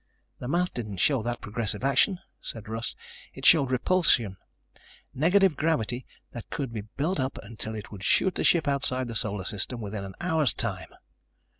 "The 0.39 0.47
math 0.47 0.73
didn't 0.73 0.97
show 0.97 1.21
that 1.21 1.41
progressive 1.41 1.83
action," 1.83 2.17
said 2.41 2.67
Russ. 2.67 2.95
"It 3.35 3.45
showed 3.45 3.69
repulsion, 3.69 4.37
negative 5.13 5.55
gravity 5.55 6.07
that 6.31 6.49
could 6.49 6.73
be 6.73 6.81
built 6.81 7.19
up 7.19 7.37
until 7.43 7.75
it 7.75 7.91
would 7.91 8.03
shoot 8.03 8.33
the 8.33 8.43
ship 8.43 8.67
outside 8.67 9.07
the 9.07 9.13
Solar 9.13 9.45
System 9.45 9.79
within 9.79 10.03
an 10.03 10.15
hour's 10.19 10.55
time. 10.55 10.89